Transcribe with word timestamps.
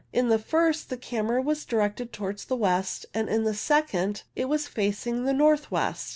In 0.11 0.29
the 0.29 0.39
first 0.39 0.89
the 0.89 0.97
camera 0.97 1.43
was 1.43 1.63
directed 1.63 2.11
towards 2.11 2.45
the 2.45 2.55
west, 2.55 3.05
and 3.13 3.29
in 3.29 3.43
the 3.43 3.53
second 3.53 4.23
it 4.35 4.45
was 4.45 4.65
facing 4.67 5.25
the 5.25 5.31
north 5.31 5.69
west. 5.69 6.09